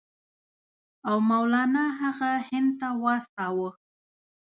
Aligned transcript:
او 1.09 1.17
مولنا 1.29 1.85
هغه 2.01 2.31
هند 2.47 2.69
ته 2.79 2.87
واستاوه. 3.03 3.69